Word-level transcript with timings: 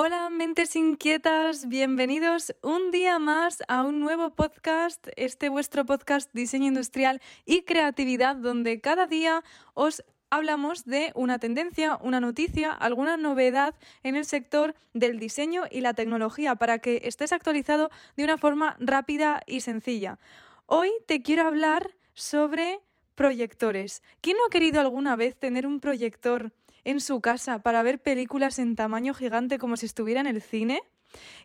Hola, 0.00 0.30
mentes 0.30 0.76
inquietas, 0.76 1.66
bienvenidos 1.66 2.54
un 2.62 2.92
día 2.92 3.18
más 3.18 3.64
a 3.66 3.82
un 3.82 3.98
nuevo 3.98 4.30
podcast, 4.30 5.08
este 5.16 5.48
vuestro 5.48 5.84
podcast 5.86 6.30
Diseño 6.32 6.68
Industrial 6.68 7.20
y 7.44 7.62
Creatividad, 7.62 8.36
donde 8.36 8.80
cada 8.80 9.08
día 9.08 9.42
os 9.74 10.04
hablamos 10.30 10.84
de 10.84 11.10
una 11.16 11.40
tendencia, 11.40 11.98
una 12.00 12.20
noticia, 12.20 12.70
alguna 12.70 13.16
novedad 13.16 13.74
en 14.04 14.14
el 14.14 14.24
sector 14.24 14.76
del 14.94 15.18
diseño 15.18 15.64
y 15.68 15.80
la 15.80 15.94
tecnología 15.94 16.54
para 16.54 16.78
que 16.78 17.00
estés 17.02 17.32
actualizado 17.32 17.90
de 18.16 18.22
una 18.22 18.38
forma 18.38 18.76
rápida 18.78 19.42
y 19.48 19.62
sencilla. 19.62 20.20
Hoy 20.66 20.92
te 21.06 21.22
quiero 21.22 21.42
hablar 21.44 21.96
sobre 22.14 22.78
proyectores. 23.16 24.04
¿Quién 24.20 24.36
no 24.36 24.46
ha 24.46 24.50
querido 24.50 24.80
alguna 24.80 25.16
vez 25.16 25.36
tener 25.36 25.66
un 25.66 25.80
proyector 25.80 26.52
en 26.88 27.00
su 27.00 27.20
casa 27.20 27.58
para 27.58 27.82
ver 27.82 28.00
películas 28.00 28.58
en 28.58 28.74
tamaño 28.74 29.12
gigante 29.12 29.58
como 29.58 29.76
si 29.76 29.84
estuviera 29.84 30.20
en 30.20 30.26
el 30.26 30.40
cine? 30.40 30.82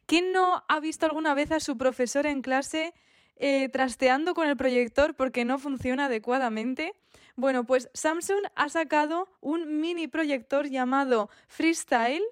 ¿Quién 0.05 0.31
no 0.31 0.63
ha 0.69 0.79
visto 0.79 1.05
alguna 1.05 1.33
vez 1.33 1.51
a 1.51 1.59
su 1.59 1.77
profesor 1.77 2.25
en 2.25 2.41
clase 2.41 2.93
eh, 3.35 3.67
trasteando 3.67 4.35
con 4.35 4.47
el 4.47 4.55
proyector 4.55 5.15
porque 5.15 5.43
no 5.43 5.59
funciona 5.59 6.05
adecuadamente? 6.05 6.93
Bueno, 7.35 7.65
pues 7.65 7.89
Samsung 7.93 8.45
ha 8.55 8.69
sacado 8.69 9.27
un 9.41 9.81
mini 9.81 10.07
proyector 10.07 10.69
llamado 10.69 11.29
Freestyle 11.47 12.23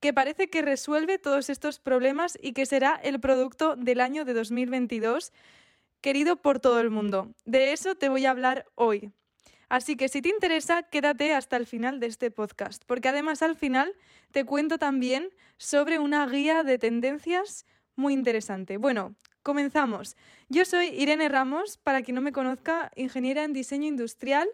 que 0.00 0.12
parece 0.12 0.50
que 0.50 0.60
resuelve 0.60 1.18
todos 1.18 1.48
estos 1.48 1.78
problemas 1.78 2.36
y 2.42 2.52
que 2.52 2.66
será 2.66 3.00
el 3.02 3.18
producto 3.18 3.76
del 3.76 4.00
año 4.00 4.26
de 4.26 4.34
2022 4.34 5.32
querido 6.02 6.36
por 6.36 6.60
todo 6.60 6.80
el 6.80 6.90
mundo. 6.90 7.32
De 7.46 7.72
eso 7.72 7.94
te 7.94 8.10
voy 8.10 8.26
a 8.26 8.30
hablar 8.30 8.66
hoy. 8.74 9.10
Así 9.72 9.96
que 9.96 10.10
si 10.10 10.20
te 10.20 10.28
interesa, 10.28 10.82
quédate 10.82 11.32
hasta 11.32 11.56
el 11.56 11.66
final 11.66 11.98
de 11.98 12.06
este 12.06 12.30
podcast, 12.30 12.82
porque 12.86 13.08
además 13.08 13.40
al 13.40 13.56
final 13.56 13.94
te 14.30 14.44
cuento 14.44 14.76
también 14.76 15.30
sobre 15.56 15.98
una 15.98 16.26
guía 16.26 16.62
de 16.62 16.76
tendencias 16.76 17.64
muy 17.96 18.12
interesante. 18.12 18.76
Bueno, 18.76 19.14
comenzamos. 19.42 20.14
Yo 20.50 20.66
soy 20.66 20.88
Irene 20.88 21.30
Ramos, 21.30 21.78
para 21.78 22.02
quien 22.02 22.16
no 22.16 22.20
me 22.20 22.32
conozca, 22.32 22.92
ingeniera 22.96 23.44
en 23.44 23.54
diseño 23.54 23.88
industrial 23.88 24.46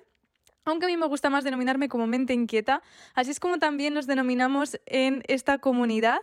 aunque 0.65 0.85
a 0.85 0.89
mí 0.89 0.99
me 0.99 1.07
gusta 1.07 1.31
más 1.31 1.45
denominarme 1.45 1.89
como 1.89 2.07
mente 2.07 2.35
inquieta, 2.35 2.83
así 3.15 3.31
es 3.31 3.41
como 3.41 3.59
también 3.59 3.95
nos 3.95 4.07
denominamos 4.07 4.79
en 4.85 5.23
esta 5.27 5.57
comunidad, 5.57 6.19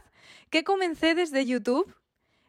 que 0.52 0.64
comencé 0.64 1.16
desde 1.16 1.48
YouTube 1.48 1.92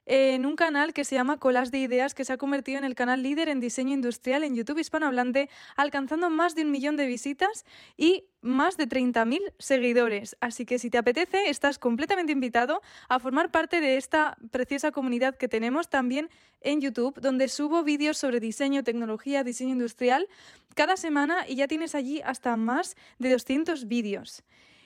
en 0.07 0.47
un 0.47 0.55
canal 0.55 0.95
que 0.95 1.05
se 1.05 1.17
llama 1.17 1.39
Colas 1.39 1.71
de 1.73 1.79
Ideas, 1.79 2.15
que 2.15 2.25
se 2.25 2.33
ha 2.33 2.39
convertido 2.39 2.79
en 2.79 2.85
el 2.85 2.95
canal 2.95 3.23
líder 3.23 3.49
en 3.49 3.61
diseño 3.61 3.93
industrial 3.93 4.45
en 4.45 4.55
YouTube 4.55 4.79
hispanohablante, 4.79 5.51
alcanzando 5.77 6.31
más 6.31 6.55
de 6.55 6.63
un 6.63 6.71
millón 6.71 6.97
de 6.97 7.07
visitas 7.07 7.65
y 7.97 8.25
más 8.41 8.77
de 8.77 8.89
30.000 8.89 9.41
seguidores. 9.59 10.37
Así 10.41 10.65
que 10.65 10.79
si 10.79 10.91
te 10.91 10.99
apetece, 10.99 11.51
estás 11.51 11.79
completamente 11.79 12.33
invitado 12.33 12.81
a 13.09 13.19
formar 13.19 13.51
parte 13.51 13.81
de 13.81 13.97
esta 13.97 14.39
preciosa 14.53 14.93
comunidad 14.93 15.37
que 15.37 15.49
tenemos 15.49 15.91
también 15.91 16.31
en 16.61 16.81
YouTube, 16.81 17.21
donde 17.21 17.49
subo 17.49 17.83
vídeos 17.83 18.17
sobre 18.17 18.39
diseño, 18.39 18.85
tecnología, 18.85 19.43
diseño 19.43 19.73
industrial 19.73 20.29
cada 20.75 20.97
semana 20.97 21.49
y 21.49 21.57
ya 21.57 21.67
tienes 21.67 21.95
allí 21.95 22.21
hasta 22.25 22.57
más 22.57 22.97
de 23.19 23.33
200 23.33 23.89
vídeos. 23.89 24.45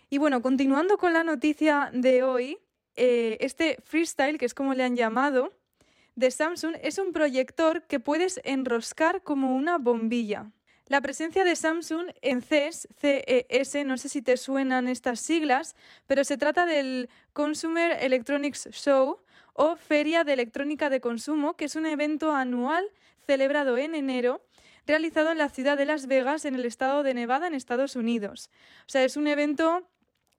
Y 0.09 0.19
bueno, 0.19 0.41
continuando 0.41 0.97
con 0.99 1.13
la 1.13 1.25
noticia 1.25 1.91
de 1.93 2.23
hoy, 2.23 2.59
eh, 3.03 3.39
este 3.41 3.79
Freestyle, 3.83 4.37
que 4.37 4.45
es 4.45 4.53
como 4.53 4.75
le 4.75 4.85
han 4.85 4.95
llamado, 4.95 5.55
de 6.17 6.31
Samsung, 6.31 6.77
es 6.83 6.99
un 6.99 7.15
proyector 7.15 7.87
que 7.87 7.99
puedes 7.99 8.43
enroscar 8.45 9.23
como 9.23 9.57
una 9.57 9.79
bombilla. 9.79 10.51
La 10.87 11.01
presencia 11.01 11.43
de 11.43 11.57
Samsung 11.57 12.11
en 12.21 12.43
CES, 12.43 12.89
CES, 12.99 13.87
no 13.87 13.97
sé 13.97 14.11
si 14.11 14.21
te 14.21 14.37
suenan 14.37 14.87
estas 14.87 15.19
siglas, 15.21 15.77
pero 16.07 16.25
se 16.25 16.37
trata 16.37 16.67
del 16.67 17.09
Consumer 17.33 17.97
Electronics 18.03 18.69
Show 18.73 19.21
o 19.55 19.77
Feria 19.77 20.23
de 20.23 20.35
Electrónica 20.35 20.91
de 20.91 21.01
Consumo, 21.01 21.57
que 21.57 21.65
es 21.65 21.77
un 21.77 21.87
evento 21.87 22.35
anual 22.35 22.85
celebrado 23.25 23.79
en 23.79 23.95
enero, 23.95 24.45
realizado 24.87 25.31
en 25.31 25.39
la 25.39 25.49
ciudad 25.49 25.79
de 25.79 25.87
Las 25.87 26.07
Vegas, 26.07 26.45
en 26.45 26.55
el 26.55 26.67
estado 26.67 27.03
de 27.03 27.15
Nevada, 27.15 27.47
en 27.47 27.55
Estados 27.55 27.97
Unidos. 27.97 28.51
O 28.81 28.91
sea, 28.91 29.05
es 29.05 29.17
un 29.17 29.27
evento 29.27 29.89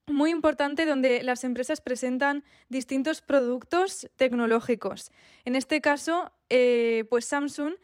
muy 0.08 0.32
importante 0.32 0.86
donde 0.86 1.24
las 1.24 1.44
empresas 1.44 1.82
presentan 1.82 2.44
distintos 2.70 3.22
productos 3.22 4.10
tecnológicos. 4.16 5.12
En 5.46 5.56
este 5.56 5.82
caso, 5.82 6.32
eh, 6.50 7.06
pues 7.10 7.26
Samsung 7.26 7.76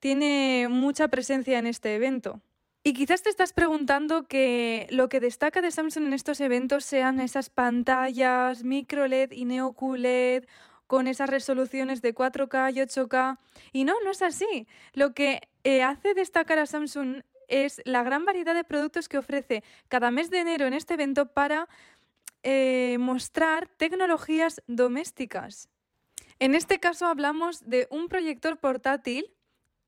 tiene 0.00 0.68
mucha 0.68 1.08
presencia 1.08 1.58
en 1.58 1.66
este 1.66 1.94
evento. 1.94 2.40
Y 2.86 2.92
quizás 2.92 3.22
te 3.22 3.30
estás 3.30 3.54
preguntando 3.54 4.28
que 4.28 4.86
lo 4.90 5.08
que 5.08 5.18
destaca 5.18 5.62
de 5.62 5.70
Samsung 5.70 6.06
en 6.06 6.12
estos 6.12 6.40
eventos 6.40 6.84
sean 6.84 7.18
esas 7.18 7.48
pantallas 7.48 8.62
micro 8.62 9.08
LED 9.08 9.32
y 9.32 9.46
neo 9.46 9.72
QLED 9.72 10.44
con 10.86 11.06
esas 11.06 11.30
resoluciones 11.30 12.02
de 12.02 12.14
4K 12.14 12.74
y 12.74 12.80
8K. 12.80 13.38
Y 13.72 13.84
no, 13.84 13.94
no 14.04 14.10
es 14.10 14.20
así. 14.20 14.68
Lo 14.92 15.14
que 15.14 15.40
eh, 15.64 15.82
hace 15.82 16.12
destacar 16.12 16.58
a 16.58 16.66
Samsung 16.66 17.22
es 17.48 17.80
la 17.84 18.02
gran 18.02 18.24
variedad 18.24 18.54
de 18.54 18.64
productos 18.64 19.08
que 19.08 19.18
ofrece 19.18 19.62
cada 19.88 20.10
mes 20.10 20.30
de 20.30 20.40
enero 20.40 20.66
en 20.66 20.74
este 20.74 20.94
evento 20.94 21.26
para 21.26 21.68
eh, 22.42 22.96
mostrar 22.98 23.68
tecnologías 23.68 24.62
domésticas. 24.66 25.68
En 26.38 26.54
este 26.54 26.80
caso 26.80 27.06
hablamos 27.06 27.68
de 27.68 27.86
un 27.90 28.08
proyector 28.08 28.58
portátil 28.58 29.32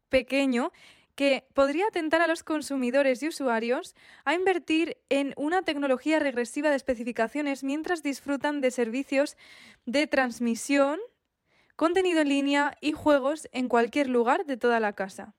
pequeño 0.08 0.72
que 1.16 1.46
podría 1.54 1.86
atentar 1.86 2.20
a 2.20 2.26
los 2.26 2.44
consumidores 2.44 3.22
y 3.22 3.28
usuarios 3.28 3.96
a 4.24 4.34
invertir 4.34 4.98
en 5.08 5.32
una 5.36 5.62
tecnología 5.62 6.18
regresiva 6.18 6.70
de 6.70 6.76
especificaciones 6.76 7.64
mientras 7.64 8.02
disfrutan 8.02 8.60
de 8.60 8.70
servicios 8.70 9.36
de 9.86 10.06
transmisión, 10.06 11.00
contenido 11.74 12.20
en 12.20 12.28
línea 12.28 12.76
y 12.80 12.92
juegos 12.92 13.48
en 13.52 13.68
cualquier 13.68 14.08
lugar 14.08 14.44
de 14.44 14.58
toda 14.58 14.78
la 14.78 14.92
casa. 14.92 15.34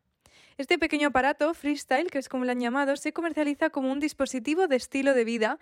Este 0.57 0.79
pequeño 0.79 1.09
aparato, 1.09 1.53
Freestyle, 1.53 2.09
que 2.09 2.17
es 2.17 2.29
como 2.29 2.43
lo 2.43 2.51
han 2.51 2.59
llamado, 2.59 2.95
se 2.95 3.13
comercializa 3.13 3.69
como 3.69 3.91
un 3.91 3.99
dispositivo 3.99 4.67
de 4.67 4.77
estilo 4.77 5.13
de 5.13 5.23
vida 5.23 5.59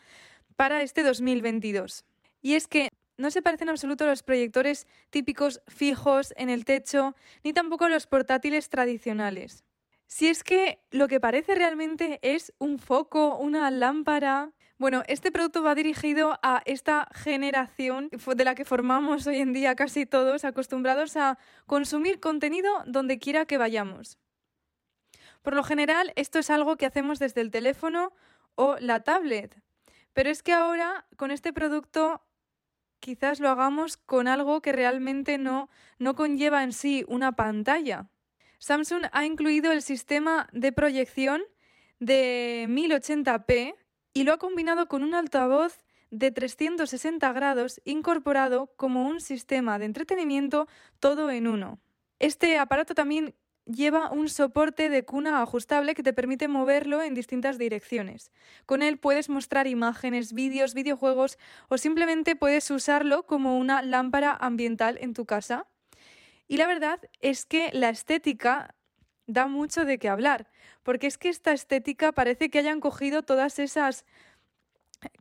para 0.56 0.84
este 0.84 1.04
2022. 1.04 2.06
Y 2.42 2.54
es 2.54 2.70
que 2.70 2.88
no 3.18 3.30
se 3.30 3.42
parecen 3.42 3.68
en 3.68 3.72
absoluto 3.72 4.06
a 4.06 4.08
los 4.08 4.24
proyectores 4.24 4.88
típicos 5.10 5.62
fijos 5.68 6.34
en 6.38 6.50
el 6.50 6.64
techo, 6.64 7.14
ni 7.44 7.52
tampoco 7.52 7.86
a 7.86 7.90
los 7.90 8.08
portátiles 8.08 8.70
tradicionales. 8.70 9.66
Si 10.08 10.30
es 10.30 10.46
que 10.46 10.80
lo 10.92 11.10
que 11.10 11.20
parece 11.20 11.56
realmente 11.56 12.20
es 12.22 12.54
un 12.58 12.80
foco, 12.80 13.38
una 13.38 13.70
lámpara. 13.72 14.54
Bueno, 14.78 15.04
este 15.08 15.30
producto 15.30 15.62
va 15.62 15.76
dirigido 15.76 16.40
a 16.42 16.62
esta 16.66 17.10
generación 17.14 18.10
de 18.12 18.46
la 18.46 18.56
que 18.56 18.64
formamos 18.64 19.28
hoy 19.28 19.42
en 19.42 19.52
día 19.52 19.76
casi 19.76 20.06
todos, 20.06 20.46
acostumbrados 20.46 21.18
a 21.18 21.38
consumir 21.66 22.22
contenido 22.22 22.72
donde 22.86 23.20
quiera 23.20 23.46
que 23.46 23.58
vayamos. 23.58 24.20
Por 25.46 25.54
lo 25.54 25.64
general, 25.64 26.12
esto 26.16 26.40
es 26.40 26.50
algo 26.50 26.76
que 26.76 26.88
hacemos 26.88 27.20
desde 27.20 27.42
el 27.42 27.52
teléfono 27.52 28.14
o 28.56 28.78
la 28.80 29.04
tablet. 29.04 29.56
Pero 30.12 30.32
es 30.32 30.42
que 30.42 30.54
ahora, 30.54 31.06
con 31.18 31.30
este 31.30 31.54
producto, 31.54 32.24
quizás 33.00 33.40
lo 33.40 33.50
hagamos 33.50 33.96
con 33.96 34.28
algo 34.28 34.64
que 34.64 34.72
realmente 34.72 35.38
no, 35.38 35.70
no 36.00 36.16
conlleva 36.16 36.64
en 36.64 36.74
sí 36.74 37.06
una 37.08 37.34
pantalla. 37.34 38.10
Samsung 38.58 39.04
ha 39.12 39.24
incluido 39.24 39.72
el 39.72 39.84
sistema 39.84 40.50
de 40.52 40.72
proyección 40.72 41.44
de 42.00 42.66
1080p 42.68 43.76
y 44.16 44.24
lo 44.24 44.34
ha 44.34 44.38
combinado 44.40 44.88
con 44.88 45.04
un 45.04 45.14
altavoz 45.14 45.78
de 46.10 46.32
360 46.32 47.32
grados 47.34 47.82
incorporado 47.86 48.74
como 48.78 49.08
un 49.08 49.22
sistema 49.22 49.78
de 49.78 49.86
entretenimiento 49.86 50.68
todo 51.00 51.30
en 51.30 51.46
uno. 51.46 51.78
Este 52.18 52.58
aparato 52.58 52.96
también 52.96 53.36
lleva 53.66 54.12
un 54.12 54.30
soporte 54.30 54.90
de 54.90 55.04
cuna 55.04 55.42
ajustable 55.42 55.96
que 55.96 56.04
te 56.04 56.14
permite 56.14 56.48
moverlo 56.48 57.02
en 57.02 57.14
distintas 57.14 57.58
direcciones. 57.58 58.32
Con 58.66 58.82
él 58.82 58.98
puedes 58.98 59.30
mostrar 59.30 59.68
imágenes, 59.68 60.34
vídeos, 60.34 60.74
videojuegos 60.74 61.38
o 61.68 61.78
simplemente 61.78 62.36
puedes 62.36 62.70
usarlo 62.72 63.26
como 63.26 63.58
una 63.58 63.82
lámpara 63.82 64.36
ambiental 64.40 64.98
en 65.02 65.14
tu 65.14 65.26
casa. 65.26 65.68
Y 66.48 66.58
la 66.58 66.68
verdad 66.68 67.00
es 67.22 67.46
que 67.46 67.70
la 67.74 67.90
estética 67.90 68.76
da 69.28 69.48
mucho 69.48 69.86
de 69.86 69.98
qué 69.98 70.10
hablar, 70.10 70.48
porque 70.84 71.08
es 71.08 71.18
que 71.18 71.30
esta 71.30 71.52
estética 71.52 72.12
parece 72.12 72.50
que 72.50 72.60
hayan 72.60 72.80
cogido 72.80 73.24
todas 73.24 73.58
esas 73.58 74.06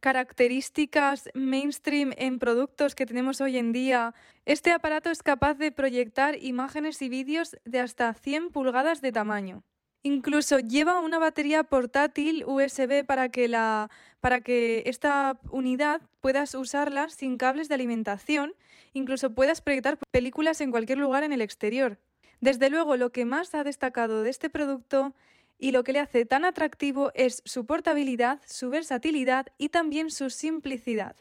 características 0.00 1.30
mainstream 1.34 2.12
en 2.16 2.38
productos 2.38 2.94
que 2.94 3.06
tenemos 3.06 3.40
hoy 3.40 3.58
en 3.58 3.72
día, 3.72 4.14
este 4.44 4.72
aparato 4.72 5.10
es 5.10 5.22
capaz 5.22 5.54
de 5.54 5.72
proyectar 5.72 6.36
imágenes 6.42 7.00
y 7.02 7.08
vídeos 7.08 7.56
de 7.64 7.80
hasta 7.80 8.12
100 8.14 8.50
pulgadas 8.50 9.00
de 9.00 9.12
tamaño. 9.12 9.62
Incluso 10.02 10.58
lleva 10.58 11.00
una 11.00 11.18
batería 11.18 11.64
portátil 11.64 12.44
USB 12.44 13.06
para 13.06 13.30
que, 13.30 13.48
la, 13.48 13.90
para 14.20 14.42
que 14.42 14.82
esta 14.84 15.38
unidad 15.50 16.02
puedas 16.20 16.54
usarla 16.54 17.08
sin 17.08 17.38
cables 17.38 17.68
de 17.68 17.74
alimentación, 17.74 18.54
incluso 18.92 19.34
puedas 19.34 19.62
proyectar 19.62 19.96
películas 20.10 20.60
en 20.60 20.70
cualquier 20.70 20.98
lugar 20.98 21.22
en 21.22 21.32
el 21.32 21.40
exterior. 21.40 21.98
Desde 22.40 22.68
luego, 22.68 22.98
lo 22.98 23.12
que 23.12 23.24
más 23.24 23.54
ha 23.54 23.64
destacado 23.64 24.22
de 24.22 24.28
este 24.28 24.50
producto 24.50 25.14
y 25.58 25.72
lo 25.72 25.84
que 25.84 25.92
le 25.92 26.00
hace 26.00 26.24
tan 26.26 26.44
atractivo 26.44 27.10
es 27.14 27.42
su 27.44 27.66
portabilidad, 27.66 28.40
su 28.46 28.70
versatilidad 28.70 29.46
y 29.58 29.68
también 29.68 30.10
su 30.10 30.30
simplicidad. 30.30 31.16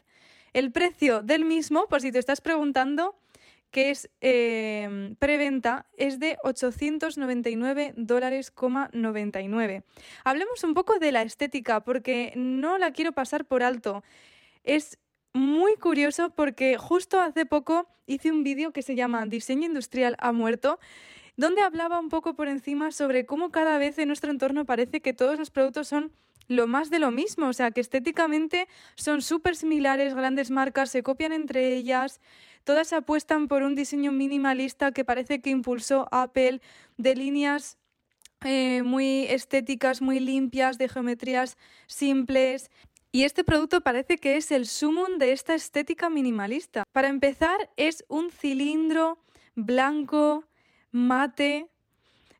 El 0.52 0.70
precio 0.72 1.22
del 1.22 1.44
mismo, 1.44 1.86
por 1.88 2.00
si 2.00 2.12
te 2.12 2.18
estás 2.18 2.40
preguntando, 2.40 3.18
que 3.74 3.90
es 3.90 4.08
eh, 4.20 5.16
preventa, 5.18 5.86
es 5.96 6.20
de 6.20 6.38
899 6.44 7.94
dólares, 7.96 8.52
99. 8.92 9.82
Hablemos 10.22 10.62
un 10.62 10.74
poco 10.74 11.00
de 11.00 11.10
la 11.10 11.22
estética, 11.22 11.80
porque 11.80 12.32
no 12.36 12.78
la 12.78 12.92
quiero 12.92 13.10
pasar 13.10 13.46
por 13.46 13.64
alto. 13.64 14.04
Es 14.62 14.98
muy 15.32 15.74
curioso 15.74 16.30
porque 16.30 16.78
justo 16.78 17.20
hace 17.20 17.46
poco 17.46 17.88
hice 18.06 18.30
un 18.30 18.44
vídeo 18.44 18.72
que 18.72 18.82
se 18.82 18.94
llama 18.94 19.26
Diseño 19.26 19.66
Industrial 19.66 20.14
ha 20.20 20.30
muerto, 20.30 20.78
donde 21.36 21.62
hablaba 21.62 21.98
un 21.98 22.08
poco 22.08 22.34
por 22.34 22.48
encima 22.48 22.92
sobre 22.92 23.26
cómo 23.26 23.50
cada 23.50 23.78
vez 23.78 23.98
en 23.98 24.08
nuestro 24.08 24.30
entorno 24.30 24.64
parece 24.64 25.00
que 25.00 25.12
todos 25.12 25.38
los 25.38 25.50
productos 25.50 25.88
son 25.88 26.12
lo 26.46 26.66
más 26.66 26.90
de 26.90 26.98
lo 26.98 27.10
mismo, 27.10 27.48
o 27.48 27.52
sea, 27.52 27.70
que 27.70 27.80
estéticamente 27.80 28.68
son 28.96 29.22
súper 29.22 29.56
similares, 29.56 30.14
grandes 30.14 30.50
marcas 30.50 30.90
se 30.90 31.02
copian 31.02 31.32
entre 31.32 31.74
ellas, 31.74 32.20
todas 32.64 32.92
apuestan 32.92 33.48
por 33.48 33.62
un 33.62 33.74
diseño 33.74 34.12
minimalista 34.12 34.92
que 34.92 35.04
parece 35.04 35.40
que 35.40 35.50
impulsó 35.50 36.06
Apple 36.10 36.60
de 36.98 37.14
líneas 37.16 37.78
eh, 38.44 38.82
muy 38.82 39.24
estéticas, 39.24 40.02
muy 40.02 40.20
limpias, 40.20 40.76
de 40.76 40.88
geometrías 40.88 41.56
simples. 41.86 42.70
Y 43.10 43.24
este 43.24 43.42
producto 43.42 43.80
parece 43.80 44.18
que 44.18 44.36
es 44.36 44.50
el 44.50 44.66
sumum 44.66 45.18
de 45.18 45.32
esta 45.32 45.54
estética 45.54 46.10
minimalista. 46.10 46.84
Para 46.92 47.08
empezar, 47.08 47.70
es 47.76 48.04
un 48.08 48.30
cilindro 48.30 49.18
blanco, 49.54 50.44
mate. 50.94 51.68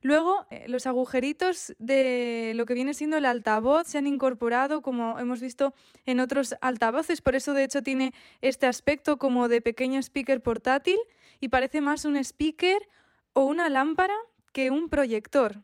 Luego, 0.01 0.47
eh, 0.51 0.67
los 0.69 0.87
agujeritos 0.87 1.75
de 1.79 2.53
lo 2.55 2.67
que 2.67 2.75
viene 2.75 2.95
siendo 2.95 3.17
el 3.17 3.25
altavoz 3.25 3.89
se 3.89 3.99
han 3.99 4.06
incorporado, 4.06 4.81
como 4.81 5.19
hemos 5.19 5.41
visto 5.41 5.75
en 6.06 6.21
otros 6.21 6.55
altavoces. 6.61 7.21
Por 7.21 7.35
eso, 7.35 7.53
de 7.53 7.65
hecho, 7.65 7.83
tiene 7.83 8.12
este 8.43 8.67
aspecto 8.67 9.19
como 9.19 9.49
de 9.49 9.61
pequeño 9.61 9.99
speaker 10.01 10.41
portátil 10.41 10.99
y 11.41 11.49
parece 11.49 11.81
más 11.81 12.05
un 12.05 12.17
speaker 12.17 12.89
o 13.33 13.45
una 13.45 13.69
lámpara 13.69 14.15
que 14.53 14.71
un 14.71 14.89
proyector. 14.89 15.62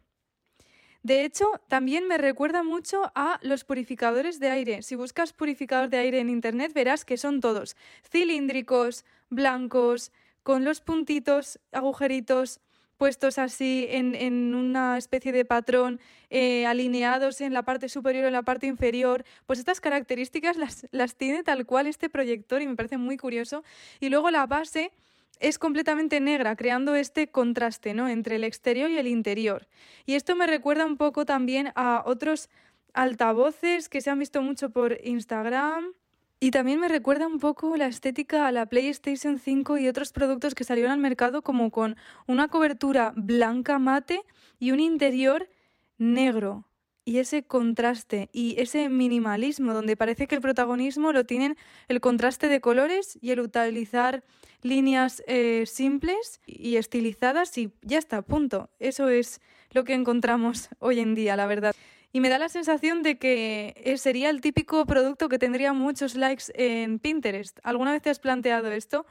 De 1.02 1.24
hecho, 1.24 1.46
también 1.68 2.08
me 2.08 2.18
recuerda 2.18 2.64
mucho 2.64 3.12
a 3.14 3.38
los 3.42 3.64
purificadores 3.64 4.40
de 4.40 4.50
aire. 4.50 4.82
Si 4.82 4.96
buscas 4.96 5.32
purificador 5.32 5.90
de 5.90 5.98
aire 5.98 6.18
en 6.18 6.28
Internet, 6.28 6.72
verás 6.74 7.04
que 7.04 7.16
son 7.16 7.40
todos 7.40 7.76
cilíndricos, 8.02 9.04
blancos, 9.28 10.10
con 10.42 10.64
los 10.64 10.80
puntitos, 10.80 11.60
agujeritos 11.72 12.60
puestos 13.00 13.38
así 13.38 13.86
en, 13.88 14.54
una 14.54 14.98
especie 14.98 15.32
de 15.32 15.46
patrón, 15.46 16.00
eh, 16.28 16.66
alineados 16.66 17.40
en 17.40 17.54
la 17.54 17.62
parte 17.62 17.88
superior 17.88 18.24
o 18.24 18.26
en 18.26 18.34
la 18.34 18.42
parte 18.42 18.66
inferior. 18.66 19.24
Pues 19.46 19.58
estas 19.58 19.80
características 19.80 20.58
las, 20.58 20.86
las 20.90 21.16
tiene 21.16 21.42
tal 21.42 21.64
cual 21.64 21.86
este 21.86 22.10
proyector 22.10 22.60
y 22.60 22.66
me 22.66 22.76
parece 22.76 22.98
muy 22.98 23.16
curioso. 23.16 23.64
Y 24.00 24.10
luego 24.10 24.30
la 24.30 24.46
base 24.46 24.92
es 25.38 25.58
completamente 25.58 26.20
negra, 26.20 26.56
creando 26.56 26.94
este 26.94 27.28
contraste 27.28 27.94
¿no? 27.94 28.06
entre 28.06 28.36
el 28.36 28.44
exterior 28.44 28.90
y 28.90 28.98
el 28.98 29.06
interior. 29.06 29.66
Y 30.04 30.12
esto 30.12 30.36
me 30.36 30.46
recuerda 30.46 30.84
un 30.84 30.98
poco 30.98 31.24
también 31.24 31.72
a 31.76 32.02
otros 32.04 32.50
altavoces 32.92 33.88
que 33.88 34.02
se 34.02 34.10
han 34.10 34.18
visto 34.18 34.42
mucho 34.42 34.68
por 34.68 34.98
Instagram. 35.02 35.94
Y 36.42 36.52
también 36.52 36.80
me 36.80 36.88
recuerda 36.88 37.26
un 37.26 37.38
poco 37.38 37.76
la 37.76 37.86
estética 37.86 38.46
a 38.46 38.52
la 38.52 38.64
PlayStation 38.64 39.38
5 39.38 39.76
y 39.76 39.88
otros 39.88 40.10
productos 40.10 40.54
que 40.54 40.64
salieron 40.64 40.90
al 40.90 40.98
mercado 40.98 41.42
como 41.42 41.70
con 41.70 41.96
una 42.26 42.48
cobertura 42.48 43.12
blanca 43.14 43.78
mate 43.78 44.22
y 44.58 44.70
un 44.70 44.80
interior 44.80 45.50
negro 45.98 46.64
y 47.04 47.18
ese 47.18 47.42
contraste 47.42 48.30
y 48.32 48.58
ese 48.58 48.88
minimalismo 48.88 49.74
donde 49.74 49.98
parece 49.98 50.26
que 50.26 50.34
el 50.34 50.40
protagonismo 50.40 51.12
lo 51.12 51.26
tienen 51.26 51.58
el 51.88 52.00
contraste 52.00 52.48
de 52.48 52.62
colores 52.62 53.18
y 53.20 53.32
el 53.32 53.40
utilizar 53.40 54.24
líneas 54.62 55.22
eh, 55.26 55.64
simples 55.66 56.40
y 56.46 56.76
estilizadas 56.76 57.58
y 57.58 57.70
ya 57.82 57.98
está, 57.98 58.22
punto. 58.22 58.70
Eso 58.78 59.10
es 59.10 59.42
lo 59.72 59.84
que 59.84 59.92
encontramos 59.92 60.68
hoy 60.78 61.00
en 61.00 61.14
día, 61.14 61.36
la 61.36 61.46
verdad. 61.46 61.74
Y 62.12 62.20
me 62.20 62.28
da 62.28 62.38
la 62.38 62.48
sensación 62.48 63.02
de 63.02 63.18
que 63.18 63.74
eh, 63.76 63.96
sería 63.98 64.30
el 64.30 64.40
típico 64.40 64.84
producto 64.84 65.28
que 65.28 65.38
tendría 65.38 65.72
muchos 65.72 66.14
likes 66.16 66.44
en 66.54 66.98
Pinterest. 66.98 67.58
¿Alguna 67.62 67.92
vez 67.92 68.02
te 68.02 68.10
has 68.10 68.18
planteado 68.18 68.70
esto? 68.72 69.06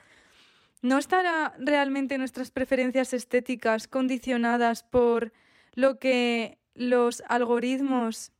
¿No 0.82 0.98
estará 0.98 1.54
realmente 1.60 2.18
nuestras 2.18 2.52
preferencias 2.52 3.14
estéticas 3.14 3.88
condicionadas 3.88 4.84
por 4.84 5.32
lo 5.74 6.00
que 6.00 6.58
los 6.74 7.24
algoritmos 7.28 8.32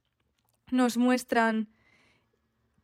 nos 0.72 0.98
muestran 0.98 1.70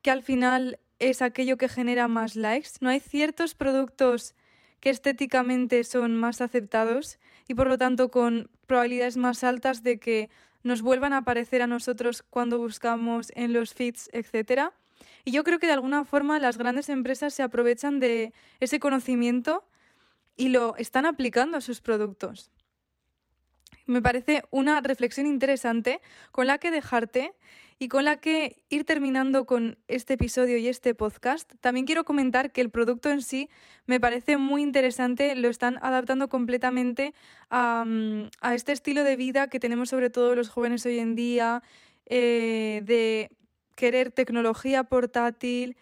que 0.02 0.12
al 0.12 0.22
final 0.24 0.80
es 1.00 1.22
aquello 1.22 1.58
que 1.58 1.70
genera 1.70 2.08
más 2.08 2.36
likes. 2.36 2.70
No 2.82 2.90
hay 2.90 3.00
ciertos 3.00 3.56
productos 3.56 4.36
que 4.80 4.90
estéticamente 4.90 5.84
son 5.84 6.16
más 6.16 6.42
aceptados 6.42 7.20
y 7.48 7.56
por 7.56 7.68
lo 7.68 7.78
tanto 7.78 8.12
con 8.12 8.50
probabilidades 8.68 9.18
más 9.18 9.44
altas 9.44 9.84
de 9.84 10.00
que 10.00 10.30
nos 10.66 10.82
vuelvan 10.82 11.14
a 11.14 11.18
aparecer 11.18 11.62
a 11.62 11.68
nosotros 11.68 12.24
cuando 12.28 12.58
buscamos 12.58 13.32
en 13.36 13.54
los 13.54 13.76
feeds, 13.76 14.10
etc. 14.14 14.72
Y 15.24 15.32
yo 15.32 15.44
creo 15.44 15.60
que 15.60 15.68
de 15.68 15.74
alguna 15.74 16.06
forma 16.06 16.40
las 16.40 16.58
grandes 16.58 16.90
empresas 16.90 17.36
se 17.36 17.44
aprovechan 17.44 18.00
de 18.00 18.34
ese 18.60 18.80
conocimiento 18.80 19.64
y 20.36 20.50
lo 20.50 20.76
están 20.78 21.06
aplicando 21.06 21.56
a 21.56 21.62
sus 21.62 21.82
productos 21.82 22.50
me 23.86 24.02
parece 24.02 24.44
una 24.52 24.82
reflexión 24.82 25.28
interesante 25.28 26.02
con 26.32 26.48
la 26.48 26.58
que 26.58 26.72
dejarte 26.72 27.34
y 27.78 27.90
con 27.90 28.06
la 28.06 28.18
que 28.18 28.64
ir 28.70 28.86
terminando 28.86 29.46
con 29.46 29.78
este 29.88 30.14
episodio 30.14 30.58
y 30.58 30.68
este 30.68 30.96
podcast. 30.96 31.54
También 31.60 31.86
quiero 31.86 32.06
comentar 32.06 32.52
que 32.52 32.62
el 32.62 32.70
producto 32.70 33.10
en 33.10 33.22
sí 33.22 33.50
me 33.86 34.00
parece 34.00 34.38
muy 34.38 34.62
interesante, 34.62 35.36
lo 35.36 35.50
están 35.50 35.78
adaptando 35.82 36.30
completamente 36.30 37.14
a, 37.50 37.86
este 38.54 38.72
estilo 38.72 39.04
de 39.04 39.18
vida 39.18 39.50
que 39.50 39.60
tenemos 39.60 39.90
sobre 39.90 40.10
todo 40.10 40.36
los 40.36 40.50
jóvenes 40.50 40.86
hoy 40.86 41.00
en 41.00 41.16
día, 41.16 41.64
eh, 42.06 42.82
de 42.86 43.30
querer 43.76 44.12
tecnología 44.12 44.86
portátil, 44.86 45.76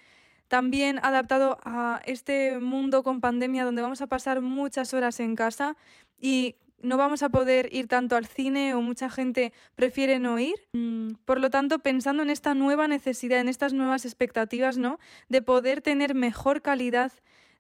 también 0.48 1.00
adaptado 1.04 1.60
a 1.64 2.02
este 2.06 2.60
mundo 2.60 3.04
con 3.04 3.22
pandemia 3.22 3.66
donde 3.66 3.82
vamos 3.82 4.02
a 4.02 4.08
pasar 4.08 4.42
muchas 4.42 4.94
horas 4.94 5.20
en 5.20 5.36
casa 5.36 5.78
y 6.20 6.56
no 6.84 6.98
vamos 6.98 7.24
a 7.24 7.30
poder 7.30 7.70
ir 7.74 7.88
tanto 7.88 8.16
al 8.16 8.28
cine 8.28 8.76
o 8.76 8.82
mucha 8.82 9.10
gente 9.10 9.54
prefiere 9.76 10.20
no 10.20 10.38
ir. 10.38 10.56
Mm, 10.74 11.14
por 11.26 11.40
lo 11.40 11.50
tanto, 11.50 11.80
pensando 11.80 12.22
en 12.22 12.30
esta 12.30 12.54
nueva 12.54 12.88
necesidad, 12.88 13.40
en 13.40 13.50
estas 13.50 13.74
nuevas 13.74 14.06
expectativas, 14.06 14.78
¿no? 14.78 15.00
De 15.30 15.42
poder 15.42 15.82
tener 15.82 16.14
mejor 16.14 16.62
calidad 16.62 17.12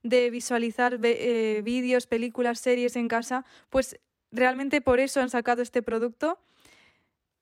de 0.03 0.29
visualizar 0.29 0.99
eh, 1.01 1.61
vídeos, 1.63 2.05
películas, 2.05 2.59
series 2.59 2.97
en 2.97 3.07
casa, 3.07 3.45
pues 3.69 3.97
realmente 4.31 4.81
por 4.81 4.99
eso 4.99 5.21
han 5.21 5.29
sacado 5.29 5.61
este 5.61 5.81
producto 5.81 6.39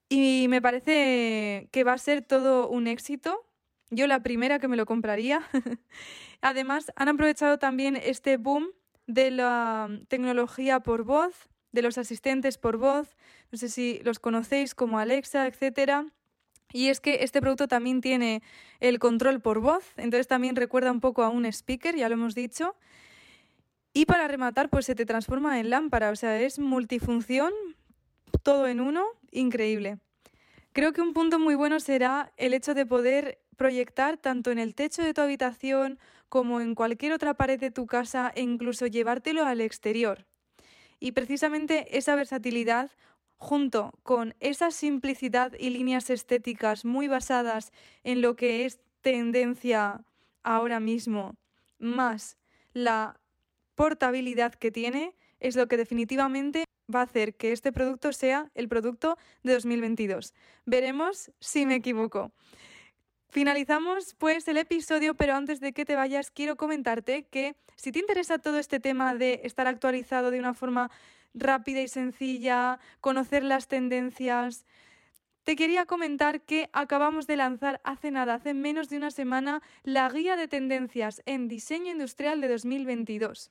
y 0.08 0.46
me 0.50 0.62
parece 0.62 1.68
que 1.72 1.84
va 1.84 1.94
a 1.94 1.98
ser 1.98 2.22
todo 2.22 2.70
un 2.70 2.86
éxito. 2.86 3.44
Yo 3.90 4.08
la 4.08 4.22
primera 4.22 4.60
que 4.60 4.68
me 4.68 4.78
lo 4.78 4.86
compraría. 4.86 5.42
Además, 6.42 6.92
han 6.96 7.10
aprovechado 7.10 7.58
también 7.58 7.96
este 7.96 8.38
boom 8.38 8.68
de 9.08 9.32
la 9.32 9.90
tecnología 10.08 10.82
por 10.82 11.04
voz 11.04 11.51
de 11.72 11.82
los 11.82 11.98
asistentes 11.98 12.58
por 12.58 12.78
voz, 12.78 13.16
no 13.52 13.58
sé 13.58 13.70
si 13.70 14.02
los 14.04 14.20
conocéis 14.20 14.76
como 14.76 15.00
Alexa, 15.00 15.48
etcétera. 15.48 16.06
Y 16.74 16.88
es 16.88 17.02
que 17.02 17.24
este 17.24 17.42
producto 17.42 17.68
también 17.68 18.02
tiene 18.02 18.42
el 18.80 19.00
control 19.00 19.42
por 19.42 19.60
voz, 19.60 19.84
entonces 19.98 20.28
también 20.28 20.56
recuerda 20.56 20.92
un 20.92 21.02
poco 21.02 21.24
a 21.24 21.30
un 21.30 21.46
speaker, 21.46 21.96
ya 21.96 22.08
lo 22.08 22.16
hemos 22.16 22.36
dicho. 22.36 22.76
Y 23.94 24.06
para 24.06 24.28
rematar, 24.28 24.70
pues 24.70 24.86
se 24.86 24.96
te 24.96 25.06
transforma 25.06 25.60
en 25.60 25.70
lámpara, 25.70 26.12
o 26.12 26.16
sea, 26.16 26.40
es 26.40 26.60
multifunción, 26.60 27.52
todo 28.42 28.68
en 28.68 28.80
uno, 28.80 29.06
increíble. 29.32 29.98
Creo 30.72 30.94
que 30.94 31.02
un 31.02 31.14
punto 31.14 31.40
muy 31.40 31.56
bueno 31.56 31.82
será 31.82 32.32
el 32.38 32.54
hecho 32.54 32.74
de 32.74 32.86
poder 32.86 33.42
proyectar 33.58 34.18
tanto 34.18 34.52
en 34.52 34.60
el 34.60 34.74
techo 34.74 35.04
de 35.04 35.14
tu 35.14 35.20
habitación 35.20 36.00
como 36.30 36.62
en 36.62 36.76
cualquier 36.76 37.12
otra 37.12 37.34
pared 37.34 37.60
de 37.60 37.72
tu 37.72 37.86
casa 37.86 38.32
e 38.34 38.42
incluso 38.42 38.88
llevártelo 38.88 39.46
al 39.46 39.60
exterior. 39.60 40.26
Y 41.02 41.14
precisamente 41.14 41.98
esa 41.98 42.16
versatilidad 42.16 42.92
junto 43.38 43.92
con 44.04 44.36
esa 44.40 44.70
simplicidad 44.70 45.52
y 45.60 45.72
líneas 45.72 46.12
estéticas 46.12 46.86
muy 46.86 47.08
basadas 47.08 47.74
en 48.04 48.22
lo 48.22 48.36
que 48.36 48.66
es 48.66 48.80
tendencia 49.02 50.06
ahora 50.44 50.80
mismo, 50.80 51.36
más 51.80 52.38
la 52.74 53.20
portabilidad 53.74 54.54
que 54.54 54.70
tiene, 54.70 55.16
es 55.40 55.56
lo 55.56 55.68
que 55.68 55.76
definitivamente 55.76 56.66
va 56.94 57.00
a 57.00 57.06
hacer 57.06 57.34
que 57.34 57.52
este 57.52 57.72
producto 57.72 58.14
sea 58.14 58.52
el 58.54 58.68
producto 58.68 59.18
de 59.42 59.54
2022. 59.54 60.36
Veremos 60.68 61.32
si 61.40 61.66
me 61.66 61.76
equivoco. 61.76 62.32
Finalizamos 63.32 64.14
pues 64.16 64.46
el 64.50 64.58
episodio, 64.58 65.16
pero 65.16 65.36
antes 65.36 65.62
de 65.62 65.72
que 65.72 65.86
te 65.86 65.96
vayas 65.96 66.32
quiero 66.32 66.58
comentarte 66.58 67.24
que 67.32 67.56
si 67.78 67.94
te 67.94 68.00
interesa 68.00 68.40
todo 68.40 68.60
este 68.60 68.82
tema 68.82 69.16
de 69.16 69.40
estar 69.46 69.68
actualizado 69.68 70.32
de 70.32 70.40
una 70.40 70.54
forma 70.54 70.92
rápida 71.34 71.80
y 71.80 71.88
sencilla, 71.88 72.80
conocer 73.00 73.46
las 73.46 73.70
tendencias, 73.70 74.66
te 75.46 75.56
quería 75.56 75.86
comentar 75.86 76.42
que 76.42 76.70
acabamos 76.74 77.26
de 77.26 77.38
lanzar 77.38 77.80
hace 77.86 78.12
nada, 78.12 78.34
hace 78.34 78.54
menos 78.54 78.90
de 78.90 78.98
una 78.98 79.12
semana, 79.12 79.62
la 79.84 80.10
guía 80.10 80.36
de 80.36 80.50
tendencias 80.50 81.22
en 81.26 81.48
diseño 81.48 81.90
industrial 81.90 82.42
de 82.42 82.50
2022 82.50 83.50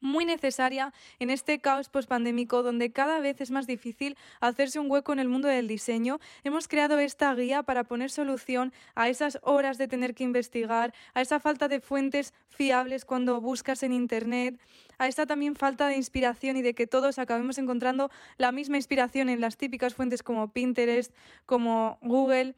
muy 0.00 0.24
necesaria 0.24 0.92
en 1.18 1.30
este 1.30 1.58
caos 1.58 1.88
pospandémico 1.88 2.62
donde 2.62 2.92
cada 2.92 3.20
vez 3.20 3.40
es 3.40 3.50
más 3.50 3.66
difícil 3.66 4.16
hacerse 4.40 4.78
un 4.78 4.90
hueco 4.90 5.12
en 5.12 5.18
el 5.18 5.28
mundo 5.28 5.48
del 5.48 5.68
diseño. 5.68 6.20
Hemos 6.44 6.68
creado 6.68 6.98
esta 6.98 7.34
guía 7.34 7.62
para 7.62 7.84
poner 7.84 8.10
solución 8.10 8.72
a 8.94 9.08
esas 9.08 9.38
horas 9.42 9.78
de 9.78 9.88
tener 9.88 10.14
que 10.14 10.24
investigar, 10.24 10.94
a 11.14 11.20
esa 11.20 11.40
falta 11.40 11.68
de 11.68 11.80
fuentes 11.80 12.34
fiables 12.48 13.04
cuando 13.04 13.40
buscas 13.40 13.82
en 13.82 13.92
Internet, 13.92 14.58
a 14.98 15.08
esta 15.08 15.26
también 15.26 15.56
falta 15.56 15.88
de 15.88 15.96
inspiración 15.96 16.56
y 16.56 16.62
de 16.62 16.74
que 16.74 16.86
todos 16.86 17.18
acabemos 17.18 17.58
encontrando 17.58 18.10
la 18.38 18.52
misma 18.52 18.76
inspiración 18.76 19.28
en 19.28 19.40
las 19.40 19.56
típicas 19.56 19.94
fuentes 19.94 20.22
como 20.22 20.48
Pinterest, 20.52 21.12
como 21.44 21.98
Google. 22.02 22.54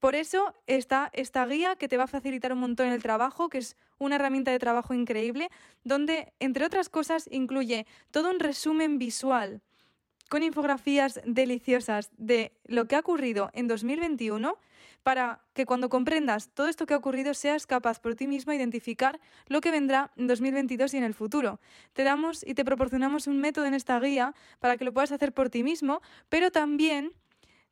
Por 0.00 0.14
eso 0.14 0.54
está 0.66 1.10
esta 1.12 1.44
guía 1.46 1.76
que 1.76 1.86
te 1.86 1.98
va 1.98 2.04
a 2.04 2.08
facilitar 2.08 2.52
un 2.54 2.60
montón 2.60 2.88
el 2.88 3.02
trabajo, 3.02 3.50
que 3.50 3.58
es 3.58 3.76
una 3.98 4.16
herramienta 4.16 4.50
de 4.50 4.58
trabajo 4.58 4.94
increíble, 4.94 5.50
donde, 5.84 6.32
entre 6.40 6.64
otras 6.64 6.88
cosas, 6.88 7.28
incluye 7.30 7.86
todo 8.10 8.30
un 8.30 8.40
resumen 8.40 8.98
visual 8.98 9.60
con 10.30 10.42
infografías 10.42 11.20
deliciosas 11.26 12.10
de 12.16 12.52
lo 12.64 12.86
que 12.86 12.96
ha 12.96 13.00
ocurrido 13.00 13.50
en 13.52 13.66
2021 13.66 14.56
para 15.02 15.40
que 15.54 15.66
cuando 15.66 15.88
comprendas 15.88 16.50
todo 16.54 16.68
esto 16.68 16.86
que 16.86 16.94
ha 16.94 16.98
ocurrido 16.98 17.34
seas 17.34 17.66
capaz 17.66 18.00
por 18.00 18.14
ti 18.14 18.26
mismo 18.26 18.52
de 18.52 18.58
identificar 18.58 19.20
lo 19.48 19.60
que 19.60 19.70
vendrá 19.70 20.12
en 20.16 20.28
2022 20.28 20.94
y 20.94 20.96
en 20.98 21.04
el 21.04 21.14
futuro. 21.14 21.60
Te 21.92 22.04
damos 22.04 22.46
y 22.46 22.54
te 22.54 22.64
proporcionamos 22.64 23.26
un 23.26 23.38
método 23.38 23.66
en 23.66 23.74
esta 23.74 23.98
guía 23.98 24.34
para 24.60 24.76
que 24.76 24.84
lo 24.84 24.92
puedas 24.92 25.12
hacer 25.12 25.32
por 25.32 25.50
ti 25.50 25.62
mismo, 25.62 26.00
pero 26.28 26.50
también 26.50 27.12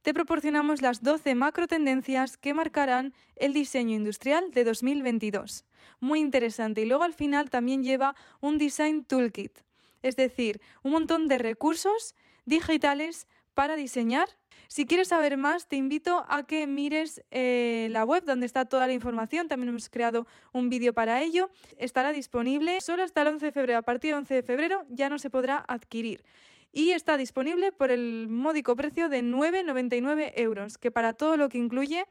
te 0.02 0.14
proporcionamos 0.14 0.80
las 0.80 1.02
12 1.02 1.34
macro 1.34 1.66
tendencias 1.66 2.36
que 2.36 2.54
marcarán 2.54 3.14
el 3.36 3.52
diseño 3.52 3.96
industrial 3.96 4.50
de 4.52 4.64
2022. 4.64 5.64
Muy 6.00 6.20
interesante. 6.20 6.82
Y 6.82 6.86
luego 6.86 7.02
al 7.02 7.14
final 7.14 7.50
también 7.50 7.82
lleva 7.82 8.14
un 8.40 8.58
Design 8.58 9.04
Toolkit, 9.04 9.58
es 10.02 10.16
decir, 10.16 10.60
un 10.82 10.92
montón 10.92 11.28
de 11.28 11.38
recursos 11.38 12.14
digitales 12.44 13.26
para 13.54 13.74
diseñar. 13.74 14.28
Si 14.68 14.86
quieres 14.86 15.08
saber 15.08 15.36
más, 15.36 15.66
te 15.66 15.76
invito 15.76 16.24
a 16.28 16.46
que 16.46 16.66
mires 16.66 17.22
eh, 17.30 17.88
la 17.90 18.04
web 18.04 18.22
donde 18.24 18.46
está 18.46 18.66
toda 18.66 18.86
la 18.86 18.92
información. 18.92 19.48
También 19.48 19.70
hemos 19.70 19.88
creado 19.88 20.26
un 20.52 20.68
vídeo 20.68 20.92
para 20.92 21.22
ello. 21.22 21.50
Estará 21.78 22.12
disponible 22.12 22.80
solo 22.80 23.02
hasta 23.02 23.22
el 23.22 23.28
11 23.28 23.46
de 23.46 23.52
febrero. 23.52 23.78
A 23.78 23.82
partir 23.82 24.10
del 24.10 24.18
11 24.18 24.34
de 24.34 24.42
febrero 24.42 24.84
ya 24.90 25.08
no 25.08 25.18
se 25.18 25.30
podrá 25.30 25.64
adquirir 25.66 26.22
y 26.72 26.90
está 26.90 27.16
disponible 27.16 27.72
por 27.72 27.90
el 27.90 28.28
módico 28.28 28.76
precio 28.76 29.08
de 29.08 29.22
9,99 29.22 30.32
euros, 30.36 30.78
que 30.78 30.90
para 30.90 31.12
todo 31.12 31.36
lo 31.36 31.48
que 31.48 31.58
incluye 31.58 32.04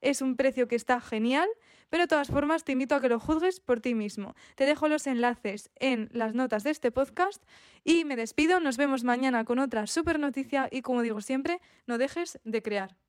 es 0.00 0.20
un 0.20 0.36
precio 0.36 0.68
que 0.68 0.76
está 0.76 1.00
genial, 1.00 1.48
pero 1.88 2.04
de 2.04 2.08
todas 2.08 2.28
formas 2.28 2.64
te 2.64 2.72
invito 2.72 2.94
a 2.94 3.00
que 3.00 3.08
lo 3.08 3.18
juzgues 3.18 3.60
por 3.60 3.80
ti 3.80 3.94
mismo. 3.94 4.34
Te 4.54 4.66
dejo 4.66 4.88
los 4.88 5.06
enlaces 5.06 5.70
en 5.76 6.08
las 6.12 6.34
notas 6.34 6.62
de 6.62 6.70
este 6.70 6.90
podcast 6.90 7.42
y 7.84 8.04
me 8.04 8.16
despido. 8.16 8.60
Nos 8.60 8.76
vemos 8.76 9.04
mañana 9.04 9.44
con 9.44 9.58
otra 9.58 9.86
super 9.86 10.18
noticia 10.18 10.68
y 10.70 10.82
como 10.82 11.02
digo 11.02 11.20
siempre, 11.20 11.60
no 11.86 11.98
dejes 11.98 12.38
de 12.44 12.62
crear. 12.62 13.03